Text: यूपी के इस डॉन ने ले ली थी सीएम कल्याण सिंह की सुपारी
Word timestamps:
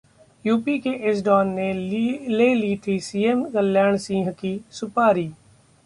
यूपी 0.45 0.77
के 0.79 0.89
इस 1.09 1.23
डॉन 1.23 1.49
ने 1.49 1.71
ले 1.73 2.53
ली 2.55 2.75
थी 2.87 2.99
सीएम 2.99 3.43
कल्याण 3.49 3.97
सिंह 3.97 4.31
की 4.31 4.59
सुपारी 4.71 5.31